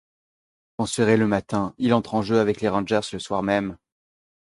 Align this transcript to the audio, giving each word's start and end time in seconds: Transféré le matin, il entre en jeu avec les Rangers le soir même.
Transféré 0.77 1.15
le 1.15 1.27
matin, 1.27 1.75
il 1.77 1.93
entre 1.93 2.15
en 2.15 2.23
jeu 2.23 2.39
avec 2.39 2.59
les 2.59 2.69
Rangers 2.69 3.01
le 3.13 3.19
soir 3.19 3.43
même. 3.43 3.77